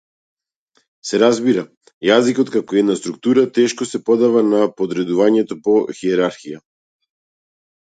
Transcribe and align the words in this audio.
Се 1.09 1.19
разбира, 1.23 1.63
јазикот 2.07 2.49
како 2.55 2.79
една 2.81 2.95
структура 3.01 3.45
тешко 3.59 3.89
се 3.91 4.03
подава 4.09 4.43
на 4.55 4.63
подредување 4.81 5.47
по 5.69 5.79
хиерархија. 6.01 6.61